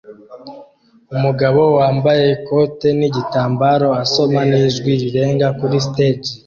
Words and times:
umugabo 1.15 1.61
wambaye 1.77 2.23
ikote 2.35 2.87
nigitambara 2.99 3.87
asoma 4.03 4.39
n'ijwi 4.49 4.91
rirenga 5.01 5.47
kuri 5.59 5.77
stage 5.87 6.29